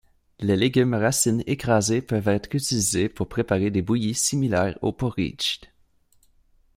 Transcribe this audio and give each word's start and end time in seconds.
Les 0.39 0.55
légumes 0.57 0.95
racines 0.95 1.43
écrasés 1.45 2.01
peuvent 2.01 2.27
être 2.29 2.55
utilisés 2.55 3.07
pour 3.07 3.29
préparer 3.29 3.69
des 3.69 3.83
bouillies 3.83 4.15
similaires 4.15 4.79
aux 4.81 4.91
porridges. 4.93 5.59